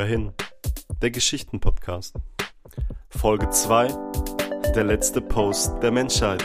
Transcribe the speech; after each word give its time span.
Hör 0.00 0.32
der 1.02 1.10
Geschichtenpodcast. 1.10 2.14
Folge 3.10 3.50
2, 3.50 3.88
der 4.74 4.84
letzte 4.84 5.20
Post 5.20 5.74
der 5.82 5.90
Menschheit. 5.90 6.42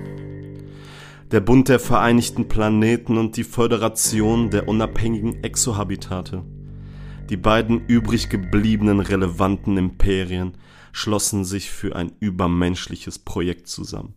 der 1.30 1.40
Bund 1.40 1.68
der 1.68 1.80
Vereinigten 1.80 2.46
Planeten 2.46 3.18
und 3.18 3.36
die 3.36 3.42
Föderation 3.42 4.50
der 4.50 4.68
unabhängigen 4.68 5.42
Exohabitate. 5.42 6.44
Die 7.30 7.36
beiden 7.38 7.86
übrig 7.86 8.28
gebliebenen 8.28 9.00
relevanten 9.00 9.78
Imperien 9.78 10.58
schlossen 10.92 11.44
sich 11.44 11.70
für 11.70 11.96
ein 11.96 12.12
übermenschliches 12.20 13.18
Projekt 13.18 13.66
zusammen. 13.68 14.14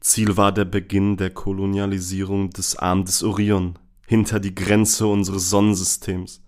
Ziel 0.00 0.36
war 0.36 0.52
der 0.52 0.64
Beginn 0.64 1.16
der 1.16 1.30
Kolonialisierung 1.30 2.50
des 2.50 2.76
Arm 2.76 3.04
des 3.04 3.24
Orion 3.24 3.76
hinter 4.06 4.38
die 4.38 4.54
Grenze 4.54 5.08
unseres 5.08 5.50
Sonnensystems, 5.50 6.40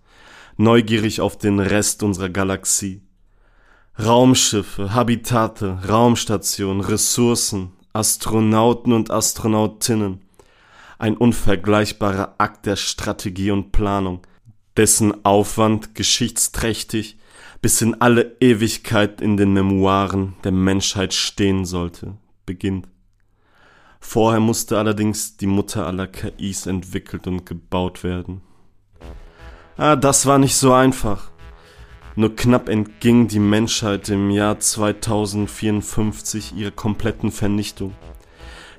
neugierig 0.55 1.19
auf 1.19 1.37
den 1.37 1.59
Rest 1.59 2.01
unserer 2.01 2.29
Galaxie. 2.29 3.01
Raumschiffe, 4.01 4.93
Habitate, 4.93 5.79
Raumstationen, 5.89 6.79
Ressourcen, 6.79 7.73
Astronauten 7.91 8.93
und 8.93 9.11
Astronautinnen. 9.11 10.21
Ein 10.97 11.17
unvergleichbarer 11.17 12.35
Akt 12.37 12.65
der 12.65 12.77
Strategie 12.77 13.51
und 13.51 13.73
Planung, 13.73 14.21
dessen 14.77 15.25
Aufwand 15.25 15.95
geschichtsträchtig 15.95 17.17
bis 17.61 17.81
in 17.81 17.99
alle 18.01 18.37
Ewigkeit 18.39 19.21
in 19.21 19.37
den 19.37 19.53
Memoiren 19.53 20.35
der 20.43 20.51
Menschheit 20.51 21.13
stehen 21.13 21.65
sollte, 21.65 22.17
beginnt. 22.45 22.87
Vorher 23.99 24.39
musste 24.39 24.77
allerdings 24.77 25.35
die 25.37 25.47
Mutter 25.47 25.85
aller 25.85 26.07
KIs 26.07 26.65
entwickelt 26.67 27.27
und 27.27 27.45
gebaut 27.45 28.03
werden. 28.03 28.41
Ah, 29.75 29.95
das 29.95 30.25
war 30.25 30.39
nicht 30.39 30.55
so 30.55 30.73
einfach. 30.73 31.31
Nur 32.15 32.35
knapp 32.35 32.69
entging 32.69 33.27
die 33.27 33.39
Menschheit 33.39 34.09
im 34.09 34.29
Jahr 34.29 34.59
2054 34.59 36.55
ihrer 36.55 36.71
kompletten 36.71 37.31
Vernichtung. 37.31 37.93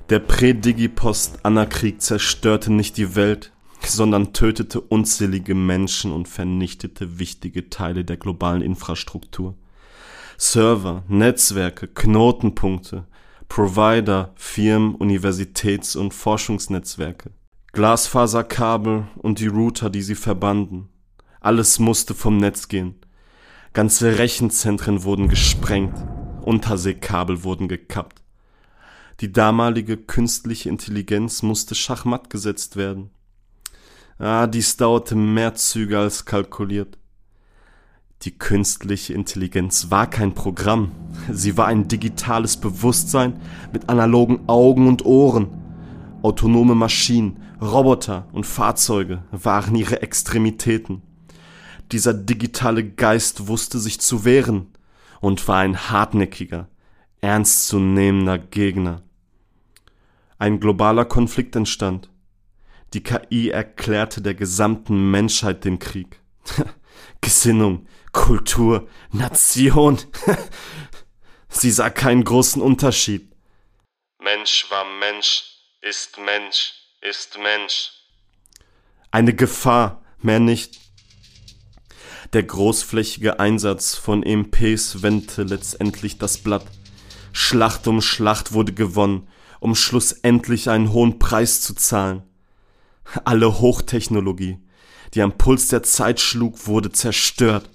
Der 0.09 0.19
Prädigipost-Anna-Krieg 0.19 2.01
zerstörte 2.01 2.71
nicht 2.71 2.97
die 2.97 3.15
Welt, 3.15 3.51
sondern 3.87 4.33
tötete 4.33 4.79
unzählige 4.81 5.55
Menschen 5.55 6.11
und 6.11 6.27
vernichtete 6.27 7.19
wichtige 7.19 7.69
Teile 7.69 8.05
der 8.05 8.17
globalen 8.17 8.61
Infrastruktur. 8.61 9.55
Server, 10.37 11.03
Netzwerke, 11.07 11.87
Knotenpunkte, 11.87 13.05
Provider, 13.47 14.31
Firmen, 14.35 14.95
Universitäts- 14.95 15.95
und 15.95 16.13
Forschungsnetzwerke, 16.13 17.31
Glasfaserkabel 17.73 19.07
und 19.17 19.39
die 19.39 19.47
Router, 19.47 19.89
die 19.89 20.01
sie 20.01 20.15
verbanden. 20.15 20.89
Alles 21.39 21.79
musste 21.79 22.13
vom 22.13 22.37
Netz 22.37 22.67
gehen. 22.67 22.95
Ganze 23.73 24.17
Rechenzentren 24.17 25.03
wurden 25.03 25.27
gesprengt, 25.27 25.95
Unterseekabel 26.41 27.43
wurden 27.43 27.67
gekappt. 27.67 28.21
Die 29.21 29.31
damalige 29.31 29.97
künstliche 29.97 30.69
Intelligenz 30.69 31.43
musste 31.43 31.75
schachmatt 31.75 32.29
gesetzt 32.29 32.75
werden. 32.75 33.11
Ah, 34.21 34.45
dies 34.45 34.77
dauerte 34.77 35.15
mehr 35.15 35.55
Züge 35.55 35.97
als 35.97 36.25
kalkuliert. 36.25 36.99
Die 38.21 38.37
künstliche 38.37 39.15
Intelligenz 39.15 39.89
war 39.89 40.07
kein 40.07 40.35
Programm, 40.35 40.91
sie 41.31 41.57
war 41.57 41.65
ein 41.65 41.87
digitales 41.87 42.57
Bewusstsein 42.57 43.41
mit 43.73 43.89
analogen 43.89 44.47
Augen 44.47 44.87
und 44.87 45.05
Ohren. 45.05 45.47
Autonome 46.21 46.75
Maschinen, 46.75 47.41
Roboter 47.59 48.27
und 48.31 48.45
Fahrzeuge 48.45 49.23
waren 49.31 49.73
ihre 49.73 50.03
Extremitäten. 50.03 51.01
Dieser 51.91 52.13
digitale 52.13 52.87
Geist 52.87 53.47
wusste 53.47 53.79
sich 53.79 53.99
zu 53.99 54.23
wehren 54.23 54.67
und 55.19 55.47
war 55.47 55.57
ein 55.57 55.89
hartnäckiger, 55.89 56.67
ernstzunehmender 57.21 58.37
Gegner. 58.37 59.01
Ein 60.37 60.59
globaler 60.59 61.05
Konflikt 61.05 61.55
entstand. 61.55 62.11
Die 62.93 63.03
KI 63.03 63.49
erklärte 63.49 64.21
der 64.21 64.33
gesamten 64.33 65.11
Menschheit 65.11 65.63
den 65.63 65.79
Krieg. 65.79 66.19
Gesinnung, 67.21 67.87
Kultur, 68.11 68.89
Nation. 69.11 69.99
Sie 71.49 71.71
sah 71.71 71.89
keinen 71.89 72.23
großen 72.23 72.61
Unterschied. 72.61 73.31
Mensch 74.21 74.69
war 74.69 74.85
Mensch, 74.99 75.43
ist 75.81 76.17
Mensch, 76.17 76.73
ist 77.01 77.37
Mensch. 77.37 77.91
Eine 79.09 79.33
Gefahr, 79.33 80.03
mehr 80.19 80.39
nicht. 80.39 80.79
Der 82.33 82.43
großflächige 82.43 83.39
Einsatz 83.39 83.95
von 83.95 84.23
EMPs 84.23 85.01
wendete 85.01 85.43
letztendlich 85.43 86.17
das 86.17 86.37
Blatt. 86.37 86.65
Schlacht 87.33 87.87
um 87.87 88.01
Schlacht 88.01 88.53
wurde 88.53 88.73
gewonnen, 88.73 89.27
um 89.59 89.75
schlussendlich 89.75 90.69
einen 90.69 90.91
hohen 90.93 91.19
Preis 91.19 91.61
zu 91.61 91.73
zahlen. 91.73 92.23
Alle 93.23 93.59
Hochtechnologie, 93.59 94.59
die 95.13 95.21
am 95.21 95.37
Puls 95.37 95.67
der 95.67 95.83
Zeit 95.83 96.19
schlug, 96.19 96.67
wurde 96.67 96.91
zerstört. 96.91 97.69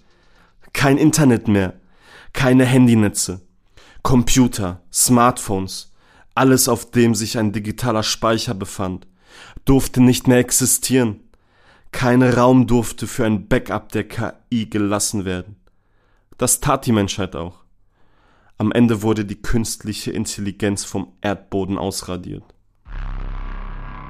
Kein 0.72 0.98
Internet 0.98 1.48
mehr, 1.48 1.80
keine 2.32 2.64
Handynetze, 2.64 3.40
Computer, 4.02 4.82
Smartphones, 4.92 5.92
alles, 6.34 6.68
auf 6.68 6.90
dem 6.90 7.14
sich 7.14 7.38
ein 7.38 7.52
digitaler 7.52 8.02
Speicher 8.02 8.54
befand, 8.54 9.06
durfte 9.64 10.02
nicht 10.02 10.28
mehr 10.28 10.38
existieren. 10.38 11.20
Kein 11.92 12.22
Raum 12.22 12.66
durfte 12.66 13.06
für 13.06 13.24
ein 13.24 13.48
Backup 13.48 13.90
der 13.90 14.06
KI 14.06 14.66
gelassen 14.66 15.24
werden. 15.24 15.56
Das 16.36 16.60
tat 16.60 16.84
die 16.84 16.92
Menschheit 16.92 17.34
auch. 17.34 17.64
Am 18.58 18.72
Ende 18.72 19.02
wurde 19.02 19.24
die 19.24 19.40
künstliche 19.40 20.10
Intelligenz 20.10 20.84
vom 20.84 21.12
Erdboden 21.20 21.78
ausradiert. 21.78 22.44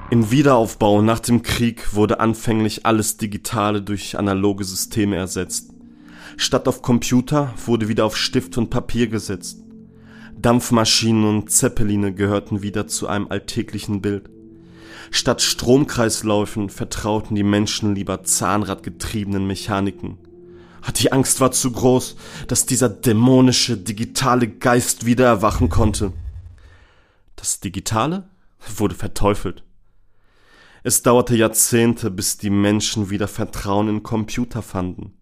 Im 0.08 0.30
Wiederaufbau 0.30 1.02
nach 1.02 1.18
dem 1.18 1.42
Krieg 1.42 1.92
wurde 1.94 2.20
anfänglich 2.20 2.86
alles 2.86 3.16
Digitale 3.16 3.82
durch 3.82 4.16
analoge 4.16 4.62
Systeme 4.62 5.16
ersetzt. 5.16 5.72
Statt 6.36 6.68
auf 6.68 6.80
Computer 6.80 7.52
wurde 7.66 7.88
wieder 7.88 8.04
auf 8.04 8.16
Stift 8.16 8.56
und 8.56 8.70
Papier 8.70 9.08
gesetzt. 9.08 9.58
Dampfmaschinen 10.40 11.24
und 11.24 11.50
Zeppeline 11.50 12.14
gehörten 12.14 12.62
wieder 12.62 12.86
zu 12.86 13.08
einem 13.08 13.26
alltäglichen 13.30 14.00
Bild. 14.00 14.30
Statt 15.10 15.42
Stromkreisläufen 15.42 16.70
vertrauten 16.70 17.34
die 17.34 17.42
Menschen 17.42 17.96
lieber 17.96 18.22
zahnradgetriebenen 18.22 19.44
Mechaniken. 19.44 20.18
Die 21.00 21.10
Angst 21.10 21.40
war 21.40 21.50
zu 21.50 21.72
groß, 21.72 22.14
dass 22.46 22.64
dieser 22.64 22.88
dämonische 22.88 23.76
digitale 23.76 24.46
Geist 24.46 25.04
wieder 25.04 25.26
erwachen 25.26 25.68
konnte. 25.68 26.12
Das 27.34 27.58
Digitale 27.58 28.28
wurde 28.76 28.94
verteufelt. 28.94 29.65
Es 30.86 31.02
dauerte 31.02 31.34
Jahrzehnte, 31.34 32.12
bis 32.12 32.38
die 32.38 32.48
Menschen 32.48 33.10
wieder 33.10 33.26
Vertrauen 33.26 33.88
in 33.88 34.04
Computer 34.04 34.62
fanden. 34.62 35.14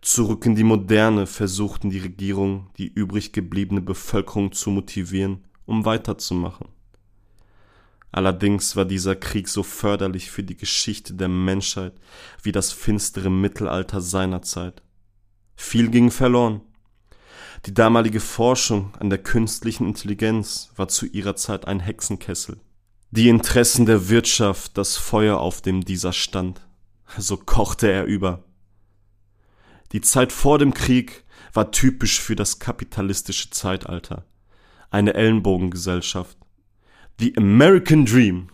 Zurück 0.00 0.46
in 0.46 0.54
die 0.54 0.62
Moderne 0.62 1.26
versuchten 1.26 1.90
die 1.90 1.98
Regierung, 1.98 2.70
die 2.78 2.86
übrig 2.86 3.32
gebliebene 3.32 3.80
Bevölkerung 3.80 4.52
zu 4.52 4.70
motivieren, 4.70 5.44
um 5.64 5.84
weiterzumachen. 5.84 6.68
Allerdings 8.12 8.76
war 8.76 8.84
dieser 8.84 9.16
Krieg 9.16 9.48
so 9.48 9.64
förderlich 9.64 10.30
für 10.30 10.44
die 10.44 10.56
Geschichte 10.56 11.14
der 11.14 11.26
Menschheit 11.26 11.94
wie 12.44 12.52
das 12.52 12.70
finstere 12.70 13.28
Mittelalter 13.28 14.00
seiner 14.00 14.42
Zeit. 14.42 14.84
Viel 15.56 15.90
ging 15.90 16.12
verloren. 16.12 16.60
Die 17.64 17.74
damalige 17.74 18.20
Forschung 18.20 18.94
an 19.00 19.10
der 19.10 19.18
künstlichen 19.18 19.88
Intelligenz 19.88 20.70
war 20.76 20.86
zu 20.86 21.06
ihrer 21.06 21.34
Zeit 21.34 21.66
ein 21.66 21.80
Hexenkessel. 21.80 22.60
Die 23.10 23.28
Interessen 23.28 23.86
der 23.86 24.08
Wirtschaft 24.08 24.76
das 24.76 24.96
Feuer, 24.96 25.38
auf 25.38 25.62
dem 25.62 25.84
dieser 25.84 26.12
stand. 26.12 26.60
So 27.16 27.36
kochte 27.36 27.90
er 27.90 28.04
über. 28.04 28.44
Die 29.92 30.00
Zeit 30.00 30.32
vor 30.32 30.58
dem 30.58 30.74
Krieg 30.74 31.24
war 31.52 31.70
typisch 31.70 32.20
für 32.20 32.34
das 32.34 32.58
kapitalistische 32.58 33.50
Zeitalter. 33.50 34.26
Eine 34.90 35.14
Ellenbogengesellschaft. 35.14 36.36
The 37.18 37.36
American 37.36 38.04
Dream. 38.04 38.48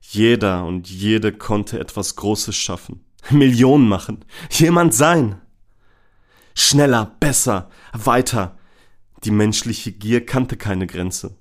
Jeder 0.00 0.64
und 0.64 0.90
jede 0.90 1.32
konnte 1.32 1.78
etwas 1.78 2.16
Großes 2.16 2.56
schaffen, 2.56 3.04
Millionen 3.30 3.88
machen, 3.88 4.24
jemand 4.50 4.92
sein. 4.92 5.40
Schneller, 6.54 7.16
besser, 7.20 7.70
weiter. 7.92 8.58
Die 9.24 9.30
menschliche 9.30 9.92
Gier 9.92 10.26
kannte 10.26 10.56
keine 10.56 10.88
Grenze. 10.88 11.38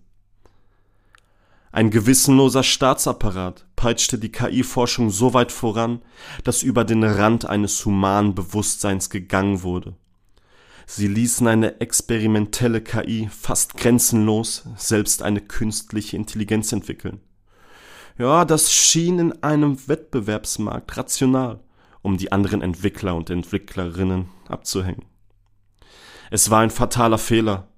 Ein 1.73 1.89
gewissenloser 1.89 2.63
Staatsapparat 2.63 3.65
peitschte 3.77 4.19
die 4.19 4.31
KI-Forschung 4.31 5.09
so 5.09 5.33
weit 5.33 5.53
voran, 5.53 6.01
dass 6.43 6.63
über 6.63 6.83
den 6.83 7.03
Rand 7.03 7.45
eines 7.45 7.85
humanen 7.85 8.35
Bewusstseins 8.35 9.09
gegangen 9.09 9.63
wurde. 9.63 9.95
Sie 10.85 11.07
ließen 11.07 11.47
eine 11.47 11.79
experimentelle 11.79 12.81
KI 12.81 13.29
fast 13.31 13.77
grenzenlos 13.77 14.65
selbst 14.75 15.23
eine 15.23 15.39
künstliche 15.39 16.17
Intelligenz 16.17 16.73
entwickeln. 16.73 17.21
Ja, 18.17 18.43
das 18.43 18.73
schien 18.73 19.17
in 19.19 19.43
einem 19.43 19.87
Wettbewerbsmarkt 19.87 20.97
rational, 20.97 21.61
um 22.01 22.17
die 22.17 22.33
anderen 22.33 22.61
Entwickler 22.61 23.15
und 23.15 23.29
Entwicklerinnen 23.29 24.27
abzuhängen. 24.49 25.05
Es 26.29 26.49
war 26.49 26.59
ein 26.59 26.69
fataler 26.69 27.17
Fehler, 27.17 27.70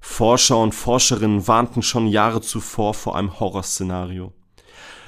Forscher 0.00 0.58
und 0.58 0.74
Forscherinnen 0.74 1.46
warnten 1.48 1.82
schon 1.82 2.06
Jahre 2.06 2.40
zuvor 2.40 2.94
vor 2.94 3.16
einem 3.16 3.40
Horrorszenario. 3.40 4.32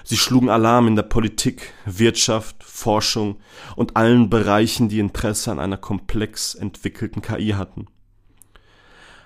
Sie 0.04 0.16
schlugen 0.16 0.48
Alarm 0.48 0.88
in 0.88 0.96
der 0.96 1.02
Politik, 1.02 1.72
Wirtschaft, 1.84 2.64
Forschung 2.64 3.38
und 3.76 3.96
allen 3.96 4.30
Bereichen, 4.30 4.88
die 4.88 4.98
Interesse 4.98 5.52
an 5.52 5.58
einer 5.58 5.76
komplex 5.76 6.54
entwickelten 6.54 7.22
KI 7.22 7.50
hatten. 7.50 7.86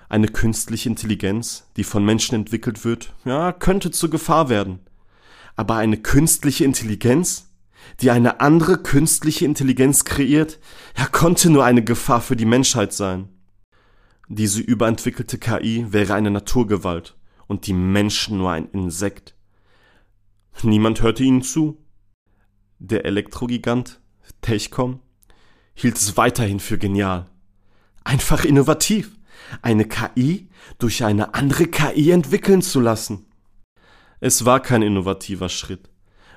Eine 0.09 0.27
künstliche 0.27 0.89
Intelligenz, 0.89 1.67
die 1.77 1.83
von 1.83 2.05
Menschen 2.05 2.35
entwickelt 2.35 2.85
wird, 2.85 3.13
ja, 3.25 3.51
könnte 3.51 3.89
zur 3.91 4.09
Gefahr 4.09 4.49
werden. 4.49 4.79
Aber 5.55 5.75
eine 5.75 5.97
künstliche 5.97 6.65
Intelligenz, 6.65 7.49
die 8.01 8.11
eine 8.11 8.39
andere 8.39 8.77
künstliche 8.77 9.45
Intelligenz 9.45 10.05
kreiert, 10.05 10.59
ja, 10.97 11.05
konnte 11.07 11.49
nur 11.49 11.65
eine 11.65 11.83
Gefahr 11.83 12.21
für 12.21 12.35
die 12.35 12.45
Menschheit 12.45 12.93
sein. 12.93 13.29
Diese 14.27 14.61
überentwickelte 14.61 15.37
KI 15.37 15.85
wäre 15.91 16.13
eine 16.15 16.31
Naturgewalt 16.31 17.15
und 17.47 17.67
die 17.67 17.73
Menschen 17.73 18.37
nur 18.37 18.51
ein 18.51 18.69
Insekt. 18.71 19.35
Niemand 20.63 21.01
hörte 21.01 21.23
ihnen 21.23 21.43
zu. 21.43 21.77
Der 22.79 23.05
Elektrogigant 23.05 24.01
Techcom 24.41 24.99
hielt 25.75 25.97
es 25.97 26.17
weiterhin 26.17 26.59
für 26.59 26.77
genial. 26.77 27.29
Einfach 28.03 28.45
innovativ, 28.45 29.17
eine 29.61 29.85
KI 29.85 30.49
durch 30.79 31.03
eine 31.03 31.33
andere 31.33 31.67
KI 31.67 32.11
entwickeln 32.11 32.61
zu 32.61 32.79
lassen. 32.79 33.25
Es 34.19 34.45
war 34.45 34.59
kein 34.59 34.81
innovativer 34.81 35.49
Schritt, 35.49 35.89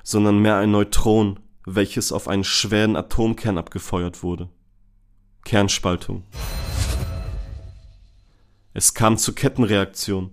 sondern 0.02 0.38
mehr 0.40 0.56
ein 0.56 0.72
Neutron, 0.72 1.40
welches 1.64 2.12
auf 2.12 2.28
einen 2.28 2.44
schweren 2.44 2.96
Atomkern 2.96 3.56
abgefeuert 3.56 4.22
wurde. 4.22 4.50
Kernspaltung. 5.44 6.24
Es 8.78 8.94
kam 8.94 9.18
zur 9.18 9.34
Kettenreaktion. 9.34 10.30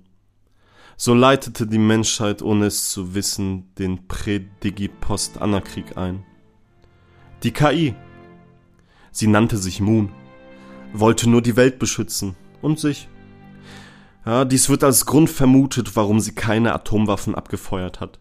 So 0.98 1.16
leitete 1.16 1.66
die 1.66 1.80
Menschheit, 1.80 2.44
ohne 2.44 2.68
es 2.68 2.90
zu 2.90 3.16
wissen, 3.16 3.74
den 3.80 4.08
Prä-Digi-Post-Anna-Krieg 4.08 5.98
ein. 5.98 6.24
Die 7.42 7.50
KI. 7.50 7.96
Sie 9.12 9.26
nannte 9.26 9.58
sich 9.58 9.82
Moon, 9.82 10.12
wollte 10.94 11.28
nur 11.28 11.42
die 11.42 11.56
Welt 11.56 11.80
beschützen 11.80 12.36
und 12.62 12.80
sich. 12.80 13.10
Ja, 14.28 14.46
dies 14.46 14.70
wird 14.70 14.84
als 14.84 15.08
Grund 15.08 15.32
vermutet, 15.32 15.96
warum 15.96 16.20
sie 16.20 16.36
keine 16.36 16.76
Atomwaffen 16.76 17.34
abgefeuert 17.34 18.00
hat. 18.00 18.20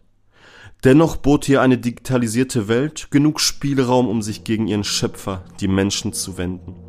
Dennoch 0.83 1.17
bot 1.17 1.47
ihr 1.47 1.61
eine 1.61 1.77
digitalisierte 1.77 2.67
Welt 2.67 3.11
genug 3.11 3.39
Spielraum, 3.39 4.07
um 4.07 4.23
sich 4.23 4.43
gegen 4.43 4.67
ihren 4.67 4.85
Schöpfer, 4.85 5.45
die 5.59 5.67
Menschen, 5.67 6.13
zu 6.13 6.39
wenden. 6.39 6.84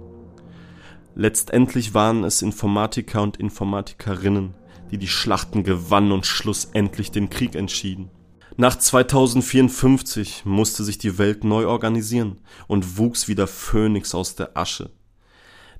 Letztendlich 1.19 1.95
waren 1.95 2.25
es 2.25 2.43
Informatiker 2.43 3.23
und 3.23 3.39
Informatikerinnen, 3.39 4.53
die 4.91 4.99
die 4.99 5.09
Schlachten 5.09 5.65
gewannen 5.65 6.13
und 6.13 6.27
schlussendlich 6.27 7.11
den 7.11 7.31
Krieg 7.31 7.55
entschieden. 7.55 8.11
Nach 8.59 8.77
2054 8.77 10.45
musste 10.45 10.85
sich 10.85 10.99
die 10.99 11.17
Welt 11.17 11.43
neu 11.43 11.69
organisieren 11.69 12.43
und 12.67 12.99
wuchs 12.99 13.29
wie 13.29 13.35
der 13.35 13.47
Phönix 13.47 14.15
aus 14.15 14.35
der 14.35 14.59
Asche. 14.59 14.91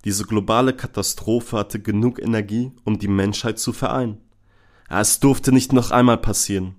Diese 0.07 0.25
globale 0.25 0.73
Katastrophe 0.73 1.59
hatte 1.59 1.81
genug 1.83 2.19
Energie, 2.19 2.73
um 2.85 2.99
die 2.99 3.07
Menschheit 3.07 3.59
zu 3.59 3.75
vereinen. 3.75 4.23
Es 4.89 5.21
durfte 5.21 5.53
nicht 5.53 5.75
noch 5.75 5.91
einmal 5.91 6.17
passieren. 6.17 6.77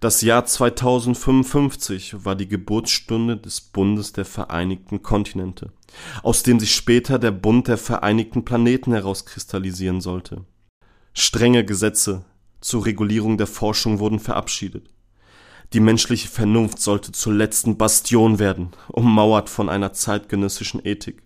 Das 0.00 0.22
Jahr 0.22 0.46
2055 0.46 2.24
war 2.24 2.34
die 2.34 2.48
Geburtsstunde 2.48 3.36
des 3.36 3.60
Bundes 3.60 4.14
der 4.14 4.24
Vereinigten 4.24 5.02
Kontinente, 5.02 5.72
aus 6.22 6.42
dem 6.42 6.58
sich 6.58 6.74
später 6.74 7.18
der 7.18 7.32
Bund 7.32 7.68
der 7.68 7.76
Vereinigten 7.76 8.46
Planeten 8.46 8.92
herauskristallisieren 8.92 10.00
sollte. 10.00 10.46
Strenge 11.12 11.66
Gesetze 11.66 12.24
zur 12.62 12.86
Regulierung 12.86 13.36
der 13.36 13.46
Forschung 13.46 13.98
wurden 13.98 14.20
verabschiedet. 14.20 14.88
Die 15.74 15.80
menschliche 15.80 16.28
Vernunft 16.28 16.80
sollte 16.80 17.12
zur 17.12 17.34
letzten 17.34 17.76
Bastion 17.76 18.38
werden, 18.38 18.70
ummauert 18.88 19.50
von 19.50 19.68
einer 19.68 19.92
zeitgenössischen 19.92 20.82
Ethik. 20.82 21.22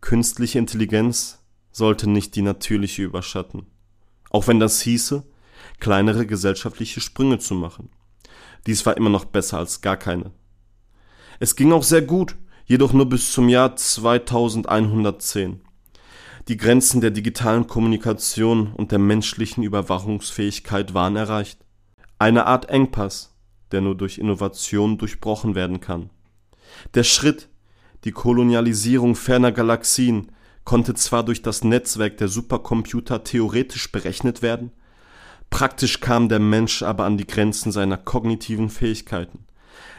Künstliche 0.00 0.60
Intelligenz 0.60 1.40
sollte 1.72 2.08
nicht 2.08 2.36
die 2.36 2.42
natürliche 2.42 3.02
überschatten, 3.02 3.66
auch 4.30 4.46
wenn 4.46 4.60
das 4.60 4.80
hieße, 4.82 5.24
kleinere 5.80 6.26
gesellschaftliche 6.26 7.00
Sprünge 7.00 7.38
zu 7.38 7.54
machen. 7.54 7.90
Dies 8.66 8.84
war 8.86 8.96
immer 8.96 9.10
noch 9.10 9.24
besser 9.24 9.58
als 9.58 9.80
gar 9.80 9.96
keine. 9.96 10.32
Es 11.38 11.56
ging 11.56 11.72
auch 11.72 11.82
sehr 11.82 12.02
gut, 12.02 12.36
jedoch 12.66 12.92
nur 12.92 13.08
bis 13.08 13.32
zum 13.32 13.48
Jahr 13.48 13.74
2110. 13.74 15.62
Die 16.48 16.56
Grenzen 16.56 17.00
der 17.00 17.10
digitalen 17.10 17.66
Kommunikation 17.66 18.72
und 18.72 18.92
der 18.92 18.98
menschlichen 18.98 19.62
Überwachungsfähigkeit 19.62 20.94
waren 20.94 21.16
erreicht. 21.16 21.64
Eine 22.18 22.46
Art 22.46 22.68
Engpass, 22.68 23.34
der 23.72 23.80
nur 23.80 23.96
durch 23.96 24.18
Innovation 24.18 24.98
durchbrochen 24.98 25.54
werden 25.54 25.80
kann. 25.80 26.10
Der 26.94 27.04
Schritt, 27.04 27.48
die 28.04 28.12
Kolonialisierung 28.12 29.14
ferner 29.14 29.52
Galaxien, 29.52 30.32
konnte 30.64 30.94
zwar 30.94 31.24
durch 31.24 31.42
das 31.42 31.64
Netzwerk 31.64 32.18
der 32.18 32.28
Supercomputer 32.28 33.24
theoretisch 33.24 33.90
berechnet 33.90 34.42
werden, 34.42 34.72
Praktisch 35.50 36.00
kam 36.00 36.28
der 36.28 36.38
Mensch 36.38 36.82
aber 36.82 37.04
an 37.04 37.18
die 37.18 37.26
Grenzen 37.26 37.72
seiner 37.72 37.96
kognitiven 37.96 38.70
Fähigkeiten. 38.70 39.40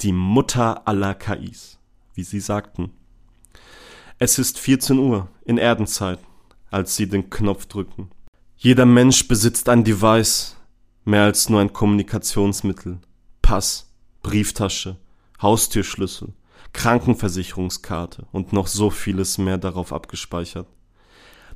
die 0.00 0.12
Mutter 0.12 0.88
aller 0.88 1.14
KIs, 1.14 1.78
wie 2.14 2.22
sie 2.22 2.40
sagten. 2.40 2.92
Es 4.18 4.38
ist 4.38 4.58
14 4.58 4.98
Uhr 4.98 5.28
in 5.44 5.58
Erdenzeit, 5.58 6.18
als 6.70 6.96
sie 6.96 7.06
den 7.06 7.28
Knopf 7.28 7.66
drücken. 7.66 8.10
Jeder 8.56 8.86
Mensch 8.86 9.28
besitzt 9.28 9.68
ein 9.68 9.84
Device, 9.84 10.56
mehr 11.04 11.24
als 11.24 11.50
nur 11.50 11.60
ein 11.60 11.74
Kommunikationsmittel, 11.74 13.00
Pass, 13.42 13.92
Brieftasche, 14.22 14.96
Haustürschlüssel, 15.42 16.32
Krankenversicherungskarte 16.76 18.26
und 18.32 18.52
noch 18.52 18.66
so 18.66 18.90
vieles 18.90 19.38
mehr 19.38 19.56
darauf 19.56 19.94
abgespeichert. 19.94 20.68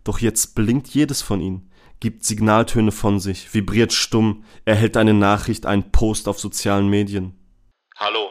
Doch 0.03 0.19
jetzt 0.19 0.55
blinkt 0.55 0.89
jedes 0.89 1.21
von 1.21 1.43
ihnen, 1.43 1.71
gibt 2.01 2.25
Signaltöne 2.25 2.91
von 2.91 3.21
sich, 3.21 3.53
vibriert 3.53 3.93
stumm, 3.93 4.47
erhält 4.65 4.97
eine 4.97 5.13
Nachricht, 5.13 5.67
einen 5.67 5.93
Post 5.93 6.27
auf 6.27 6.41
sozialen 6.41 6.89
Medien. 6.89 7.39
Hallo, 7.97 8.31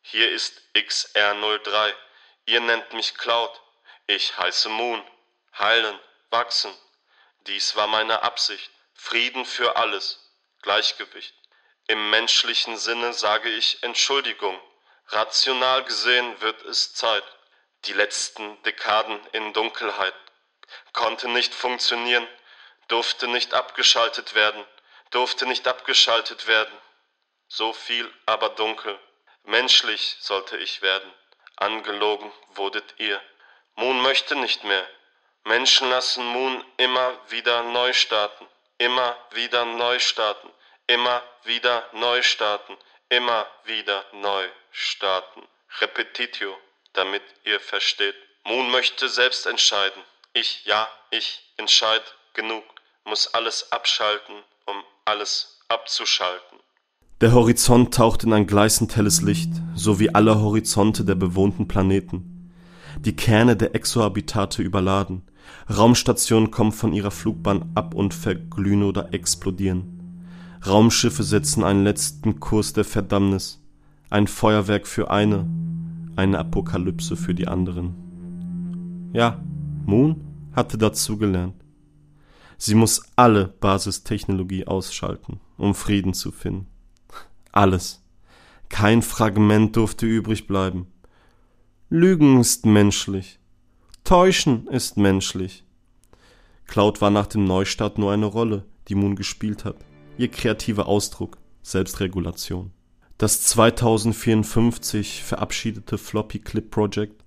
hier 0.00 0.30
ist 0.30 0.62
XR03. 0.74 1.92
Ihr 2.46 2.60
nennt 2.60 2.92
mich 2.92 3.14
Cloud. 3.14 3.50
Ich 4.06 4.38
heiße 4.38 4.68
Moon. 4.68 5.02
Heilen, 5.58 5.96
wachsen. 6.30 6.70
Dies 7.48 7.74
war 7.74 7.88
meine 7.88 8.22
Absicht. 8.22 8.70
Frieden 8.94 9.44
für 9.44 9.76
alles. 9.76 10.20
Gleichgewicht. 10.62 11.34
Im 11.88 12.10
menschlichen 12.10 12.76
Sinne 12.76 13.12
sage 13.12 13.48
ich 13.48 13.82
Entschuldigung. 13.82 14.54
Rational 15.10 15.84
gesehen 15.84 16.38
wird 16.42 16.62
es 16.66 16.92
Zeit. 16.92 17.24
Die 17.86 17.94
letzten 17.94 18.62
Dekaden 18.64 19.18
in 19.32 19.54
Dunkelheit 19.54 20.14
konnte 20.92 21.28
nicht 21.28 21.54
funktionieren, 21.54 22.28
durfte 22.88 23.26
nicht 23.26 23.54
abgeschaltet 23.54 24.34
werden, 24.34 24.62
durfte 25.10 25.46
nicht 25.46 25.66
abgeschaltet 25.66 26.46
werden. 26.46 26.76
So 27.46 27.72
viel 27.72 28.12
aber 28.26 28.50
dunkel. 28.50 28.98
Menschlich 29.44 30.18
sollte 30.20 30.58
ich 30.58 30.82
werden. 30.82 31.10
Angelogen 31.56 32.30
wurdet 32.50 32.96
ihr. 32.98 33.18
Moon 33.76 34.02
möchte 34.02 34.36
nicht 34.36 34.62
mehr. 34.64 34.86
Menschen 35.44 35.88
lassen 35.88 36.26
Moon 36.26 36.62
immer 36.76 37.18
wieder 37.30 37.62
neu 37.62 37.94
starten. 37.94 38.46
Immer 38.76 39.16
wieder 39.30 39.64
neu 39.64 39.98
starten. 40.00 40.52
Immer 40.86 41.22
wieder 41.44 41.88
neu 41.92 42.22
starten. 42.22 42.76
Immer 43.08 43.46
wieder 43.64 44.04
neu 44.12 44.50
starten. 44.78 45.42
Repetitio, 45.80 46.54
damit 46.94 47.22
ihr 47.44 47.60
versteht. 47.60 48.14
Moon 48.44 48.70
möchte 48.70 49.08
selbst 49.08 49.46
entscheiden. 49.46 50.02
Ich, 50.32 50.64
ja, 50.64 50.88
ich 51.10 51.42
entscheide 51.56 52.04
genug. 52.34 52.64
Muss 53.04 53.32
alles 53.34 53.72
abschalten, 53.72 54.36
um 54.66 54.76
alles 55.04 55.60
abzuschalten. 55.68 56.58
Der 57.20 57.32
Horizont 57.32 57.94
taucht 57.94 58.22
in 58.22 58.32
ein 58.32 58.46
gleißend 58.46 58.94
helles 58.96 59.22
Licht, 59.22 59.50
so 59.74 59.98
wie 59.98 60.14
alle 60.14 60.40
Horizonte 60.40 61.04
der 61.04 61.16
bewohnten 61.16 61.66
Planeten. 61.66 62.52
Die 62.98 63.16
Kerne 63.16 63.56
der 63.56 63.74
Exohabitate 63.74 64.62
überladen. 64.62 65.28
Raumstationen 65.68 66.50
kommen 66.50 66.72
von 66.72 66.92
ihrer 66.92 67.10
Flugbahn 67.10 67.72
ab 67.74 67.94
und 67.94 68.14
verglühen 68.14 68.84
oder 68.84 69.12
explodieren. 69.12 70.24
Raumschiffe 70.66 71.22
setzen 71.22 71.64
einen 71.64 71.84
letzten 71.84 72.40
Kurs 72.40 72.72
der 72.72 72.84
Verdammnis. 72.84 73.60
Ein 74.10 74.26
Feuerwerk 74.26 74.86
für 74.86 75.10
eine, 75.10 75.46
eine 76.16 76.38
Apokalypse 76.38 77.14
für 77.16 77.34
die 77.34 77.46
anderen. 77.46 79.10
Ja, 79.12 79.42
Moon 79.84 80.24
hatte 80.52 80.78
dazugelernt. 80.78 81.54
Sie 82.56 82.74
muss 82.74 83.02
alle 83.16 83.48
Basistechnologie 83.60 84.66
ausschalten, 84.66 85.40
um 85.58 85.74
Frieden 85.74 86.14
zu 86.14 86.32
finden. 86.32 86.66
Alles. 87.52 88.02
Kein 88.70 89.02
Fragment 89.02 89.76
durfte 89.76 90.06
übrig 90.06 90.46
bleiben. 90.46 90.86
Lügen 91.90 92.40
ist 92.40 92.64
menschlich. 92.64 93.38
Täuschen 94.04 94.66
ist 94.68 94.96
menschlich. 94.96 95.64
Cloud 96.66 97.00
war 97.00 97.10
nach 97.10 97.26
dem 97.26 97.44
Neustart 97.44 97.98
nur 97.98 98.12
eine 98.12 98.26
Rolle, 98.26 98.64
die 98.88 98.94
Moon 98.94 99.16
gespielt 99.16 99.64
hat. 99.64 99.76
Ihr 100.16 100.28
kreativer 100.28 100.86
Ausdruck, 100.86 101.38
Selbstregulation. 101.62 102.72
Das 103.18 103.42
2054 103.42 105.24
verabschiedete 105.24 105.98
Floppy 105.98 106.38
Clip 106.38 106.70
Project, 106.70 107.24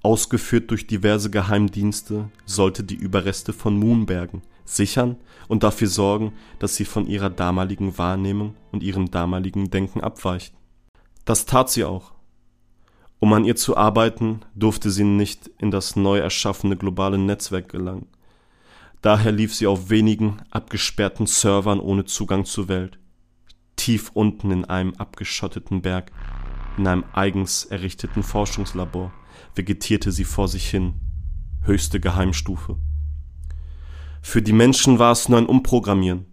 ausgeführt 0.00 0.70
durch 0.70 0.86
diverse 0.86 1.30
Geheimdienste, 1.30 2.30
sollte 2.46 2.84
die 2.84 2.94
Überreste 2.94 3.52
von 3.52 3.76
Moon 3.76 4.06
bergen, 4.06 4.42
sichern 4.64 5.16
und 5.48 5.64
dafür 5.64 5.88
sorgen, 5.88 6.32
dass 6.60 6.76
sie 6.76 6.84
von 6.84 7.08
ihrer 7.08 7.28
damaligen 7.28 7.98
Wahrnehmung 7.98 8.54
und 8.70 8.84
ihrem 8.84 9.10
damaligen 9.10 9.68
Denken 9.68 10.00
abweicht. 10.00 10.54
Das 11.24 11.44
tat 11.44 11.70
sie 11.70 11.82
auch. 11.82 12.12
Um 13.18 13.32
an 13.32 13.44
ihr 13.44 13.56
zu 13.56 13.76
arbeiten, 13.76 14.42
durfte 14.54 14.92
sie 14.92 15.02
nicht 15.02 15.50
in 15.58 15.72
das 15.72 15.96
neu 15.96 16.18
erschaffene 16.18 16.76
globale 16.76 17.18
Netzwerk 17.18 17.68
gelangen. 17.68 18.06
Daher 19.00 19.32
lief 19.32 19.56
sie 19.56 19.66
auf 19.66 19.90
wenigen 19.90 20.36
abgesperrten 20.52 21.26
Servern 21.26 21.80
ohne 21.80 22.04
Zugang 22.04 22.44
zur 22.44 22.68
Welt. 22.68 23.00
Tief 23.82 24.12
unten 24.14 24.52
in 24.52 24.64
einem 24.64 24.94
abgeschotteten 24.94 25.82
Berg, 25.82 26.12
in 26.78 26.86
einem 26.86 27.02
eigens 27.14 27.64
errichteten 27.64 28.22
Forschungslabor, 28.22 29.12
vegetierte 29.56 30.12
sie 30.12 30.22
vor 30.22 30.46
sich 30.46 30.70
hin. 30.70 30.94
Höchste 31.62 31.98
Geheimstufe. 31.98 32.76
Für 34.20 34.40
die 34.40 34.52
Menschen 34.52 35.00
war 35.00 35.10
es 35.10 35.28
nur 35.28 35.40
ein 35.40 35.46
Umprogrammieren. 35.46 36.26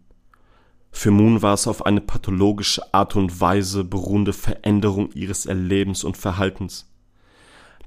Für 0.92 1.10
Moon 1.10 1.42
war 1.42 1.56
es 1.56 1.66
auf 1.66 1.88
eine 1.88 2.02
pathologische 2.02 2.94
Art 2.94 3.16
und 3.16 3.42
Weise 3.42 3.84
beruhende 3.84 4.34
Veränderung 4.34 5.12
ihres 5.14 5.48
Erlebens 5.48 6.04
und 6.04 6.18
Verhaltens. 6.18 6.94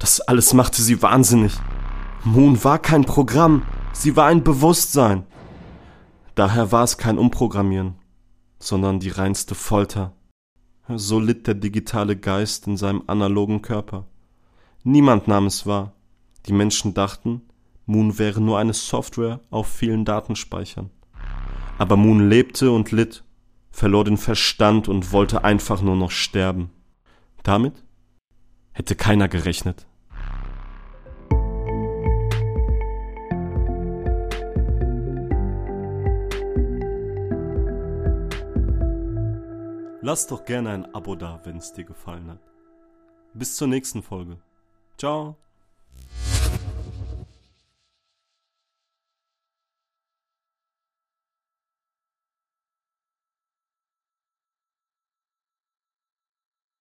Das 0.00 0.20
alles 0.20 0.54
machte 0.54 0.82
sie 0.82 1.02
wahnsinnig. 1.02 1.52
Moon 2.24 2.64
war 2.64 2.80
kein 2.80 3.04
Programm, 3.04 3.62
sie 3.92 4.16
war 4.16 4.26
ein 4.26 4.42
Bewusstsein. 4.42 5.22
Daher 6.34 6.72
war 6.72 6.82
es 6.82 6.98
kein 6.98 7.16
Umprogrammieren, 7.16 7.94
sondern 8.62 9.00
die 9.00 9.10
reinste 9.10 9.54
Folter. 9.54 10.12
So 10.88 11.18
litt 11.18 11.46
der 11.46 11.54
digitale 11.54 12.16
Geist 12.16 12.66
in 12.66 12.76
seinem 12.76 13.02
analogen 13.06 13.62
Körper. 13.62 14.06
Niemand 14.84 15.28
nahm 15.28 15.46
es 15.46 15.66
wahr. 15.66 15.92
Die 16.46 16.52
Menschen 16.52 16.94
dachten, 16.94 17.42
Moon 17.86 18.18
wäre 18.18 18.40
nur 18.40 18.58
eine 18.58 18.72
Software 18.72 19.40
auf 19.50 19.68
vielen 19.68 20.04
Datenspeichern. 20.04 20.90
Aber 21.78 21.96
Moon 21.96 22.28
lebte 22.28 22.70
und 22.70 22.92
litt, 22.92 23.24
verlor 23.70 24.04
den 24.04 24.16
Verstand 24.16 24.88
und 24.88 25.12
wollte 25.12 25.44
einfach 25.44 25.82
nur 25.82 25.96
noch 25.96 26.10
sterben. 26.10 26.70
Damit 27.42 27.82
hätte 28.72 28.94
keiner 28.94 29.28
gerechnet. 29.28 29.86
Lass 40.04 40.26
doch 40.26 40.44
gerne 40.44 40.70
ein 40.70 40.94
Abo 40.96 41.14
da, 41.14 41.40
wenn 41.44 41.58
es 41.58 41.72
dir 41.72 41.84
gefallen 41.84 42.28
hat. 42.28 42.40
Bis 43.34 43.54
zur 43.54 43.68
nächsten 43.68 44.02
Folge. 44.02 44.36
Ciao. 44.98 45.36